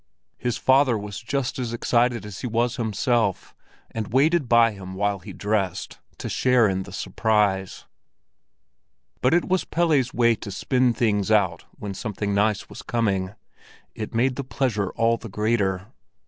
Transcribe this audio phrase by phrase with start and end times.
[0.39, 3.53] His father was just as excited as he was himself,
[3.91, 7.85] and waited by him while he dressed, to share in the surprise.
[9.21, 13.35] But it was Pelle's way to spin things out when something nice was coming;
[13.93, 15.89] it made the pleasure all the greater.